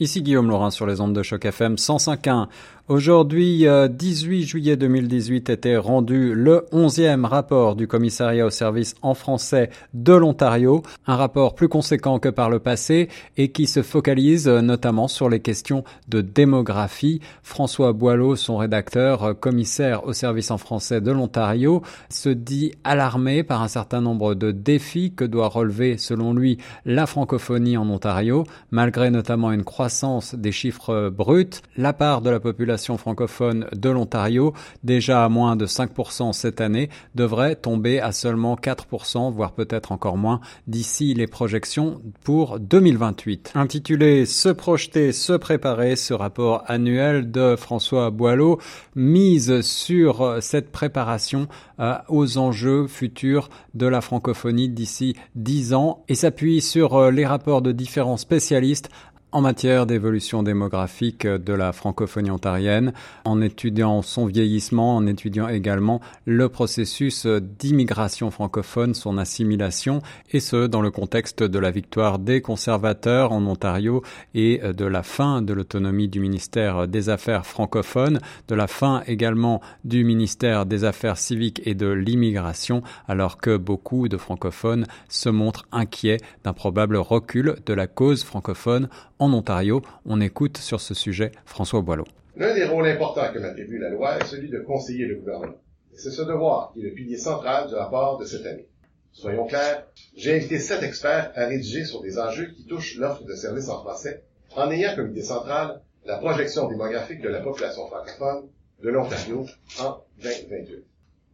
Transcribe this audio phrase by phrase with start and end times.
[0.00, 2.48] Ici Guillaume Laurin sur les ondes de choc FM 105.1.
[2.90, 9.14] Aujourd'hui, 18 euh, juillet 2018, était rendu le 11e rapport du commissariat au service en
[9.14, 14.48] français de l'Ontario, un rapport plus conséquent que par le passé et qui se focalise
[14.48, 17.20] euh, notamment sur les questions de démographie.
[17.44, 23.44] François Boileau, son rédacteur, euh, commissaire au service en français de l'Ontario, se dit alarmé
[23.44, 28.42] par un certain nombre de défis que doit relever, selon lui, la francophonie en Ontario,
[28.72, 34.52] malgré notamment une croissance des chiffres bruts, la part de la population francophone de l'Ontario,
[34.84, 40.16] déjà à moins de 5% cette année, devrait tomber à seulement 4%, voire peut-être encore
[40.16, 43.52] moins, d'ici les projections pour 2028.
[43.54, 48.58] Intitulé Se projeter, se préparer, ce rapport annuel de François Boileau
[48.94, 51.48] mise sur cette préparation
[51.80, 57.24] euh, aux enjeux futurs de la francophonie d'ici 10 ans et s'appuie sur euh, les
[57.24, 58.90] rapports de différents spécialistes
[59.32, 62.92] en matière d'évolution démographique de la francophonie ontarienne,
[63.24, 70.66] en étudiant son vieillissement, en étudiant également le processus d'immigration francophone, son assimilation, et ce,
[70.66, 74.02] dans le contexte de la victoire des conservateurs en Ontario
[74.34, 78.18] et de la fin de l'autonomie du ministère des Affaires francophones,
[78.48, 84.08] de la fin également du ministère des Affaires civiques et de l'immigration, alors que beaucoup
[84.08, 88.88] de francophones se montrent inquiets d'un probable recul de la cause francophone
[89.20, 89.82] en Ontario.
[90.04, 92.06] On écoute sur ce sujet François Boileau.
[92.36, 95.60] L'un des rôles importants que m'attribue la loi est celui de conseiller le gouvernement.
[95.94, 98.66] C'est ce devoir qui est le pilier central du rapport de cette année.
[99.12, 103.34] Soyons clairs, j'ai invité sept experts à rédiger sur des enjeux qui touchent l'offre de
[103.34, 104.24] services en français
[104.56, 108.48] en ayant comme idée centrale la projection démographique de la population francophone
[108.82, 109.44] de l'Ontario
[109.80, 110.84] en 2028.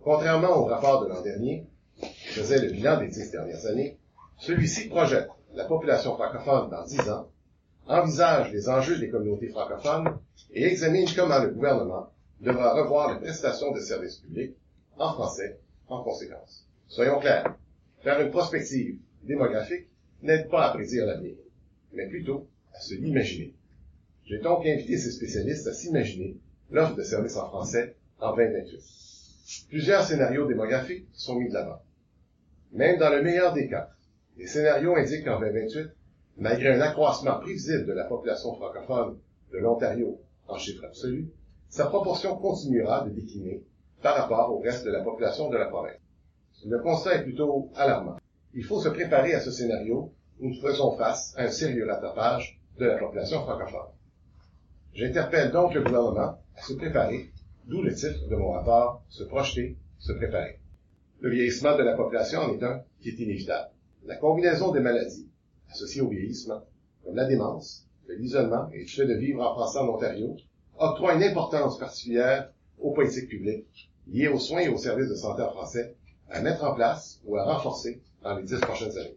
[0.03, 1.67] Contrairement au rapport de l'an dernier,
[2.01, 3.97] qui faisait le bilan des dix dernières années,
[4.39, 7.29] celui-ci projette la population francophone dans dix ans
[7.87, 10.19] envisage les enjeux des communautés francophones
[10.53, 14.57] et examine comment le gouvernement devra revoir les prestations de services publics
[14.99, 16.67] en français en conséquence.
[16.89, 17.55] Soyons clairs,
[18.03, 19.87] faire une prospective démographique
[20.23, 21.37] n'aide pas à prédire l'avenir,
[21.93, 23.53] mais plutôt à se l'imaginer.
[24.25, 26.37] J'ai donc invité ces spécialistes à s'imaginer
[26.71, 29.69] l'offre de services en français en 2028.
[29.69, 31.81] Plusieurs scénarios démographiques sont mis de l'avant.
[32.73, 33.91] Même dans le meilleur des cas,
[34.37, 35.89] les scénarios indiquent qu'en 2028,
[36.39, 39.19] Malgré un accroissement prévisible de la population francophone
[39.53, 41.31] de l'Ontario en chiffre absolu,
[41.71, 43.63] sa proportion continuera de décliner
[44.03, 45.97] par rapport au reste de la population de la province.
[46.67, 48.19] Le constat est plutôt alarmant.
[48.55, 52.61] Il faut se préparer à ce scénario où nous faisons face à un sérieux rattrapage
[52.79, 53.93] de la population francophone.
[54.93, 57.31] J'interpelle donc le gouvernement à se préparer,
[57.65, 60.61] d'où le titre de mon rapport, Se projeter, se préparer.
[61.21, 63.71] Le vieillissement de la population en est un qui est inévitable.
[64.05, 65.29] La combinaison des maladies,
[65.71, 66.63] associés au vieillissement,
[67.05, 70.37] comme la démence, l'isolement et le fait de vivre en français en Ontario,
[70.79, 75.43] octroient une importance particulière aux politiques publiques liées aux soins et aux services de santé
[75.43, 75.95] en français
[76.31, 79.17] à mettre en place ou à renforcer dans les dix prochaines années.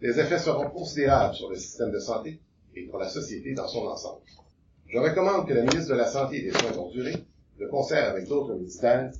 [0.00, 2.40] Les effets seront considérables sur le système de santé
[2.74, 4.20] et pour la société dans son ensemble.
[4.88, 7.24] Je recommande que la ministre de la Santé et des Soins longue durée,
[7.58, 9.10] de concert avec d'autres ministères,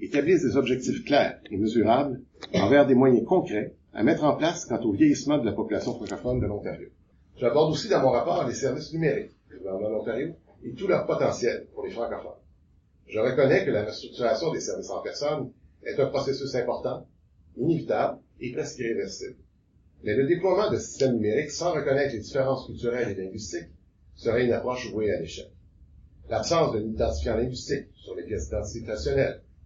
[0.00, 2.20] établisse des objectifs clairs et mesurables
[2.54, 6.40] envers des moyens concrets à mettre en place quant au vieillissement de la population francophone
[6.40, 6.88] de l'Ontario.
[7.36, 10.34] J'aborde aussi dans mon rapport les services numériques du gouvernement de l'Ontario
[10.64, 12.40] et tout leur potentiel pour les francophones.
[13.06, 15.52] Je reconnais que la restructuration des services en personne
[15.84, 17.06] est un processus important,
[17.56, 19.36] inévitable et presque irréversible.
[20.04, 23.70] Mais le déploiement de systèmes numériques sans reconnaître les différences culturelles et linguistiques
[24.14, 25.50] serait une approche vouée à l'échec.
[26.28, 28.92] L'absence d'un identifiant linguistique sur les pièces d'identité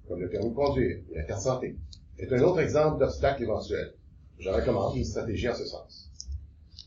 [0.08, 1.76] comme le permis de conduire ou la carte santé,
[2.18, 3.94] est un autre exemple d'obstacle éventuel
[4.42, 6.10] je recommande une stratégie en ce sens.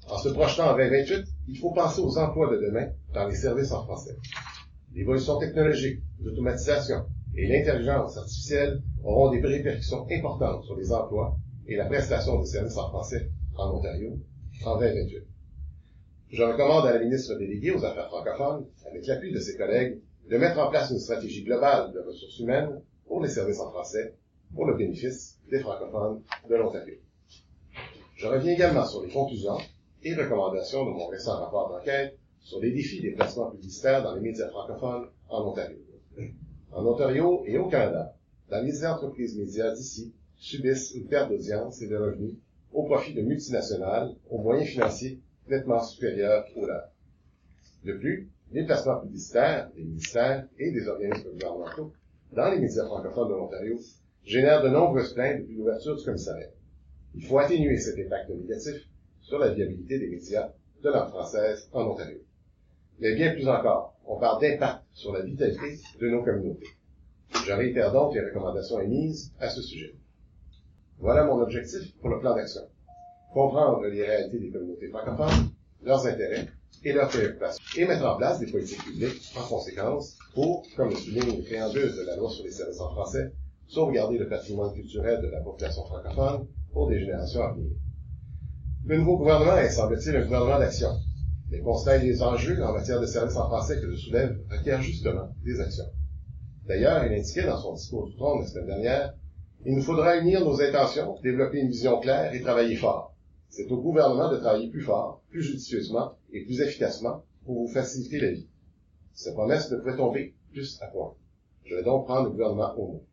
[0.10, 3.72] En se projetant en 2028, il faut penser aux emplois de demain dans les services
[3.72, 4.18] en français.
[4.94, 11.86] L'évolution technologique, l'automatisation et l'intelligence artificielle auront des répercussions importantes sur les emplois et la
[11.86, 14.20] prestation de services en français en Ontario
[14.66, 15.24] en 2028.
[16.32, 20.38] Je recommande à la ministre déléguée aux Affaires francophones, avec l'appui de ses collègues, de
[20.38, 24.14] mettre en place une stratégie globale de ressources humaines pour les services en français,
[24.54, 26.96] pour le bénéfice des francophones de l'Ontario.
[28.26, 29.60] Je reviens également sur les conclusions
[30.02, 34.22] et recommandations de mon récent rapport d'enquête sur les défis des placements publicitaires dans les
[34.22, 35.78] médias francophones en Ontario.
[36.72, 38.16] En Ontario et au Canada,
[38.50, 42.34] dans les entreprises médias d'ici subissent une perte d'audience et de revenus
[42.74, 46.90] au profit de multinationales aux moyens financiers nettement supérieurs aux leurs.
[47.84, 51.94] De plus, les placements publicitaires des ministères et des organismes gouvernementaux
[52.32, 53.80] dans les médias francophones de l'Ontario
[54.24, 56.50] génèrent de nombreuses plaintes depuis l'ouverture du commissariat.
[57.18, 58.76] Il faut atténuer cet impact négatif
[59.22, 60.52] sur la viabilité des médias
[60.84, 62.20] de langue française en Ontario.
[63.00, 66.68] Mais bien plus encore, on parle d'impact sur la vitalité de nos communautés.
[67.46, 69.96] Je réitère donc les recommandations émises à ce sujet.
[71.00, 72.62] Voilà mon objectif pour le plan d'action.
[73.34, 75.52] Comprendre les réalités des communautés francophones,
[75.84, 76.48] leurs intérêts
[76.84, 80.96] et leurs préoccupations, et mettre en place des politiques publiques en conséquence pour, comme le
[80.96, 83.32] souligne le préambule de la loi sur les services en français,
[83.68, 87.72] sauvegarder le patrimoine culturel de la population francophone pour des générations à venir.
[88.84, 90.90] Le nouveau gouvernement est, semble-t-il, un gouvernement d'action.
[91.50, 94.82] Les constats et les enjeux en matière de services en français que je soulève requièrent
[94.82, 95.86] justement des actions.
[96.68, 99.16] D'ailleurs, il indiquait dans son discours du trône la semaine dernière,
[99.66, 103.16] il nous faudra unir nos intentions, développer une vision claire et travailler fort.
[103.48, 108.20] C'est au gouvernement de travailler plus fort, plus judicieusement et plus efficacement pour vous faciliter
[108.20, 108.50] la vie.
[109.14, 111.14] Cette promesse ne tomber plus à point.
[111.64, 113.06] Je vais donc prendre le gouvernement au mot.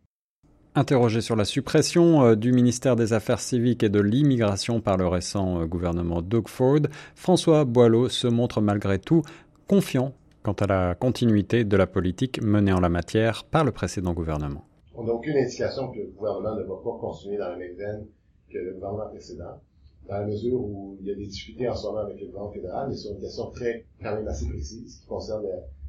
[0.75, 5.07] Interrogé sur la suppression euh, du ministère des Affaires civiques et de l'immigration par le
[5.07, 6.81] récent euh, gouvernement Doug Ford,
[7.15, 9.21] François Boileau se montre malgré tout
[9.69, 14.15] confiant quant à la continuité de la politique menée en la matière par le précédent
[14.15, 14.65] gouvernement.
[14.95, 18.07] On n'a aucune indication que le gouvernement ne va pas continuer dans la même veine
[18.51, 19.61] que le gouvernement précédent,
[20.09, 22.53] dans la mesure où il y a des difficultés en ce moment avec le gouvernement
[22.55, 25.45] fédéral, mais sur une question très, quand même assez précise, qui concerne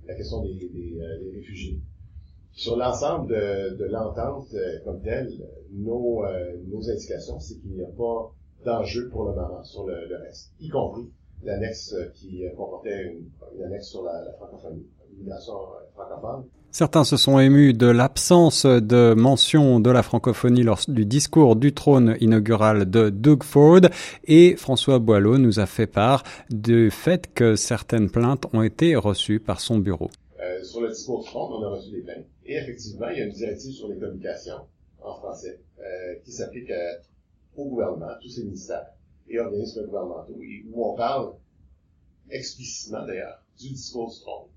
[0.05, 1.79] la, question des, euh, des, réfugiés.
[2.53, 5.31] Sur l'ensemble de, de l'entente euh, comme telle,
[5.71, 8.31] nos, euh, nos indications, c'est qu'il n'y a pas
[8.63, 11.09] d'enjeu pour le moment sur le, le reste, y compris
[11.43, 13.25] l'annexe qui comportait une,
[13.57, 15.53] une, annexe sur la, francophonie, l'immigration
[15.93, 16.43] francophone.
[16.71, 21.71] Certains se sont émus de l'absence de mention de la francophonie lors du discours du
[21.71, 23.81] trône inaugural de Doug Ford
[24.25, 29.39] et François Boileau nous a fait part du fait que certaines plaintes ont été reçues
[29.39, 30.09] par son bureau.
[30.43, 32.25] Euh, sur le discours trône, on a reçu des plaintes.
[32.45, 34.67] Et effectivement, il y a une directive sur les communications
[35.01, 36.71] en français euh, qui s'applique
[37.55, 38.87] au gouvernement, tous ces ministères
[39.29, 40.35] et organismes gouvernementaux,
[40.71, 41.33] où on parle
[42.29, 44.49] explicitement d'ailleurs du discours trône.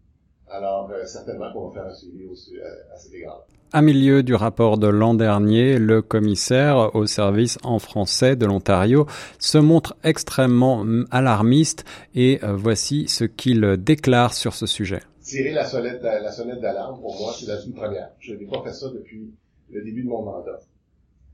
[0.49, 3.45] Alors, euh, certainement qu'on va faire un suivi aussi, à, à cet égard.
[3.73, 9.07] À milieu du rapport de l'an dernier, le commissaire au service en français de l'Ontario
[9.41, 11.85] se montre extrêmement alarmiste
[12.15, 15.01] et euh, voici ce qu'il déclare sur ce sujet.
[15.27, 18.13] Tirer la sonnette, la sonnette d'alarme, pour moi, c'est la toute première.
[18.21, 19.35] Je n'ai pas fait ça depuis
[19.71, 20.61] le début de mon mandat.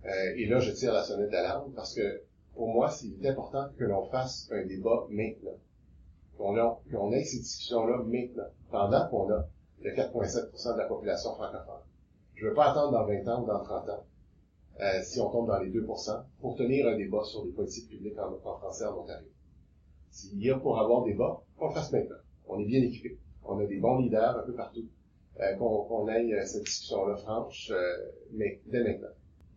[0.06, 2.22] Euh, et là, je tire la sonnette d'alarme parce que
[2.54, 5.58] pour moi, c'est important que l'on fasse un débat maintenant
[6.38, 9.46] qu'on ait ces discussions-là maintenant, pendant qu'on a
[9.82, 11.82] le 4,7% de la population francophone.
[12.34, 14.04] Je ne veux pas attendre dans 20 ans ou dans 30 ans,
[14.80, 18.18] euh, si on tombe dans les 2% pour tenir un débat sur les politiques publiques
[18.18, 19.28] en, en français en Ontario.
[20.10, 22.16] S'il y a pour avoir débat, qu'on le fasse maintenant.
[22.48, 23.18] On est bien équipé.
[23.44, 24.86] On a des bons leaders un peu partout.
[25.40, 27.96] Euh, qu'on qu aille euh, cette discussion-là franche, euh,
[28.32, 29.08] mais dès maintenant.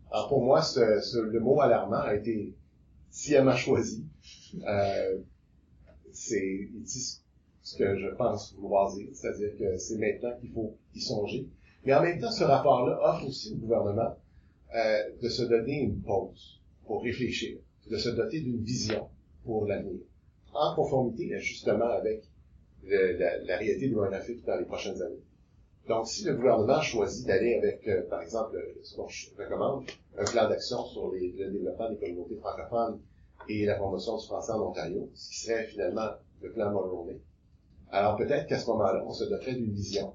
[0.09, 2.55] Alors pour moi, ce, ce, le mot alarmant a été
[3.09, 4.05] sciemment choisi.
[4.65, 5.17] Euh,
[6.13, 6.69] c'est
[7.61, 11.49] ce que je pense vouloir dire, c'est-à-dire que c'est maintenant qu'il faut y songer.
[11.83, 14.15] Mais en même temps, ce rapport-là offre aussi au gouvernement
[14.75, 17.57] euh, de se donner une pause pour réfléchir,
[17.89, 19.09] de se doter d'une vision
[19.43, 19.99] pour l'avenir,
[20.53, 22.23] en conformité justement avec
[22.85, 25.23] le, la, la, réalité démographique dans les prochaines années.
[25.87, 29.85] Donc, si le gouvernement choisit d'aller avec, euh, par exemple, ce qu'on recommande,
[30.17, 32.99] un plan d'action sur les, le développement des communautés francophones
[33.49, 36.09] et la promotion du français en Ontario, ce qui serait finalement
[36.41, 37.19] le plan Mulroney.
[37.91, 40.13] Alors peut-être qu'à ce moment-là, on se doterait d'une vision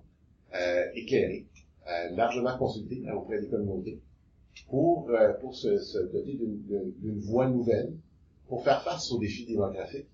[0.55, 1.47] euh, éclairée,
[1.89, 4.01] euh, largement consultée auprès des communautés,
[4.69, 7.95] pour, euh, pour se, se doter d'une voie nouvelle,
[8.49, 10.09] pour faire face aux défis démographiques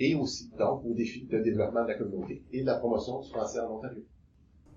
[0.00, 3.28] et aussi donc aux défis de développement de la communauté et de la promotion du
[3.28, 4.02] français en Ontario.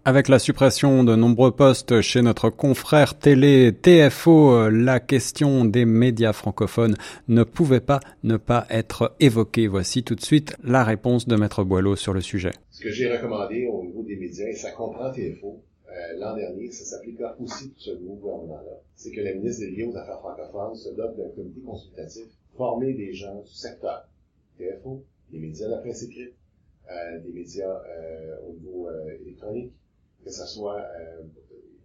[0.03, 6.33] Avec la suppression de nombreux postes chez notre confrère télé TFO, la question des médias
[6.33, 6.95] francophones
[7.27, 9.67] ne pouvait pas ne pas être évoquée.
[9.67, 12.51] Voici tout de suite la réponse de Maître Boileau sur le sujet.
[12.71, 16.71] Ce que j'ai recommandé au niveau des médias, et ça comprend TFO, euh, l'an dernier,
[16.71, 20.75] ça s'appliquera aussi pour ce nouveau gouvernement-là, c'est que la ministre déléguée aux Affaires francophones
[20.75, 22.25] se dote d'un comité consultatif
[22.57, 24.07] formé des gens du secteur.
[24.61, 26.33] TFO, les médias de la presse écrite,
[26.89, 28.89] euh, des médias euh, au niveau
[29.21, 29.73] électronique,
[30.23, 31.23] que ce soit, euh,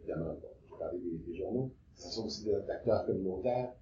[0.00, 3.72] évidemment, bon, parlais des, des, journaux, que ce soit aussi des acteurs communautaires,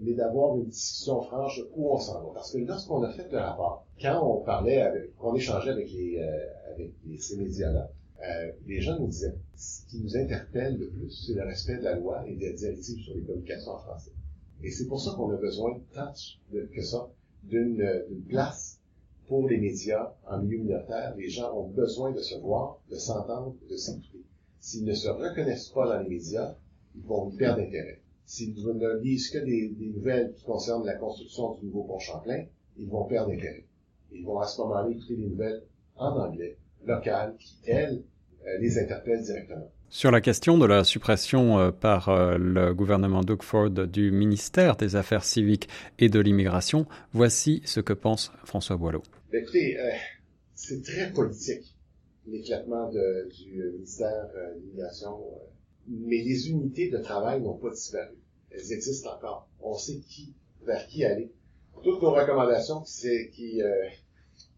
[0.00, 2.34] mais d'avoir une discussion franche où on s'en va.
[2.34, 6.18] Parce que lorsqu'on a fait le rapport, quand on parlait avec, on échangeait avec les,
[6.18, 7.90] euh, avec ces médias-là,
[8.22, 11.84] euh, les gens nous disaient, ce qui nous interpelle le plus, c'est le respect de
[11.84, 14.12] la loi et des directives sur les communications en français.
[14.62, 16.12] Et c'est pour ça qu'on a besoin tant
[16.52, 17.10] que ça
[17.48, 18.80] d'une place
[19.26, 23.54] pour les médias en milieu minoritaire, les gens ont besoin de se voir, de s'entendre,
[23.70, 24.22] de s'écouter.
[24.60, 26.56] S'ils ne se reconnaissent pas dans les médias,
[26.94, 28.00] ils vont perdre d'intérêt.
[28.26, 32.44] S'ils ne lisent que des, des, nouvelles qui concernent la construction du nouveau pont Champlain,
[32.78, 33.64] ils vont perdre d'intérêt.
[34.12, 35.62] Ils vont à ce moment-là écouter les nouvelles
[35.96, 38.02] en anglais, locales, qui, elles,
[38.46, 39.70] euh, les interpellent directement.
[39.94, 44.74] Sur la question de la suppression euh, par euh, le gouvernement Doug Ford du ministère
[44.74, 45.68] des Affaires civiques
[46.00, 49.04] et de l'immigration, voici ce que pense François Boileau.
[49.30, 49.78] Ben, écoutez,
[50.56, 51.76] c'est très politique,
[52.26, 55.16] l'éclatement du ministère de l'immigration,
[55.86, 58.16] mais les unités de travail n'ont pas disparu.
[58.50, 59.48] Elles existent encore.
[59.60, 60.34] On sait qui,
[60.66, 61.30] vers qui aller.
[61.84, 63.62] Toutes nos recommandations qui, qui,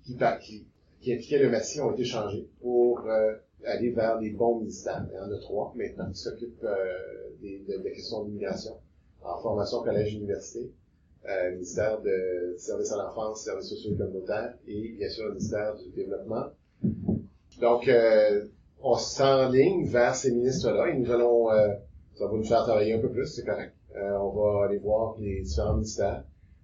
[0.02, 0.66] qui, qui,
[1.02, 3.06] qui impliquaient le Massy ont été changées pour
[3.66, 5.06] aller vers les bons ministères.
[5.10, 6.74] Il y en a trois maintenant qui s'occupent euh,
[7.40, 8.76] des, de, des questions d'immigration
[9.22, 10.70] en formation collège-université,
[11.28, 15.76] euh, ministère de services à l'enfance, services sociaux et communautaires et bien sûr le ministère
[15.76, 16.46] du développement.
[17.60, 18.46] Donc, euh,
[18.82, 18.96] on
[19.50, 21.74] ligne vers ces ministres-là et nous allons, euh,
[22.14, 23.72] ça va nous faire travailler un peu plus, c'est correct.
[23.96, 26.22] Euh, on va aller voir les différents ministères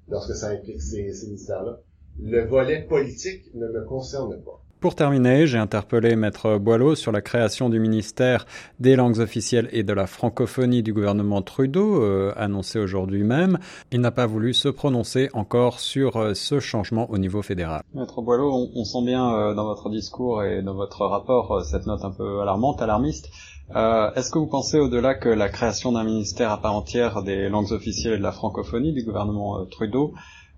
[0.09, 1.81] lorsque ça implique ces, ces ministères-là.
[2.21, 4.63] Le volet politique ne me concerne pas.
[4.83, 8.47] Pour terminer, j'ai interpellé Maître Boileau sur la création du ministère
[8.81, 13.61] des langues officielles et de la francophonie du gouvernement Trudeau, euh, annoncé aujourd'hui même.
[13.93, 17.83] Il n'a pas voulu se prononcer encore sur euh, ce changement au niveau fédéral.
[17.95, 22.05] Maître Boileau, on, sent bien euh, dans votre discours et dans votre rapport cette note
[22.05, 23.31] un peu alarmante, alarmiste.
[23.71, 27.71] Est-ce que vous pensez au-delà que la création d'un ministère à part entière des langues
[27.71, 30.13] officielles et de la francophonie du gouvernement Trudeau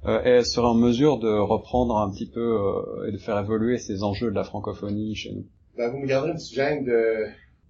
[0.06, 4.02] euh, serait en mesure de reprendre un petit peu euh, et de faire évoluer ces
[4.02, 5.46] enjeux de la francophonie chez nous
[5.76, 7.26] ben, Vous me garderez une petite gêne de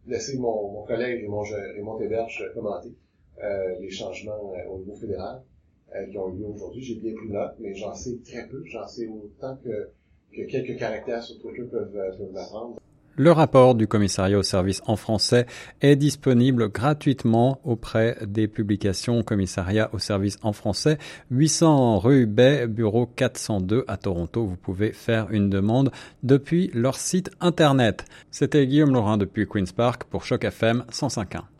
[0.06, 1.42] laisser mon, mon collègue Raymond,
[1.76, 2.94] Raymond Héberge commenter
[3.42, 5.42] euh, les changements euh, au niveau fédéral
[5.94, 6.82] euh, qui ont eu lieu aujourd'hui.
[6.82, 8.62] J'ai bien pris note, mais j'en sais très peu.
[8.64, 9.90] J'en sais autant que,
[10.32, 12.76] que quelques caractères sur Twitter peuvent, peuvent m'apprendre.
[13.16, 15.47] Le rapport du commissariat au service en français
[15.83, 20.99] est disponible gratuitement auprès des publications commissariat au service en français
[21.30, 24.44] 800 rue Bay, bureau 402 à Toronto.
[24.44, 25.92] Vous pouvez faire une demande
[26.25, 28.04] depuis leur site internet.
[28.33, 31.53] C'était Guillaume Laurin depuis Queen's Park pour Choc FM 105.1.